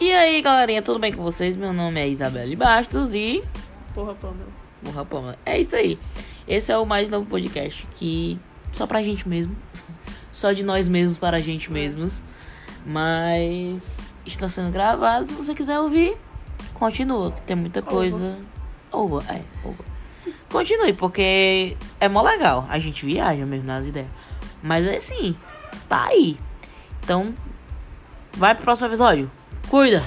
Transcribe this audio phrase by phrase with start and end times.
[0.00, 1.56] E aí, galerinha, tudo bem com vocês?
[1.56, 3.42] Meu nome é Isabelle Bastos e.
[3.92, 4.50] Porra, Pamela.
[4.84, 5.38] Porra, Pamela.
[5.44, 5.98] É isso aí.
[6.46, 8.38] Esse é o mais novo podcast que.
[8.72, 9.56] Só pra gente mesmo.
[10.30, 12.22] Só de nós mesmos para a gente mesmos.
[12.86, 13.98] Mas.
[14.24, 15.26] Está sendo gravado.
[15.26, 16.16] Se você quiser ouvir,
[16.74, 17.32] continua.
[17.44, 18.38] Tem muita coisa.
[18.92, 19.84] Ouva, é, ouva.
[20.48, 22.68] Continue, porque é mó legal.
[22.70, 24.08] A gente viaja mesmo nas ideias.
[24.62, 25.36] Mas é assim,
[25.88, 26.38] tá aí.
[27.02, 27.34] Então,
[28.36, 29.28] vai pro próximo episódio.
[29.68, 30.02] 贵的，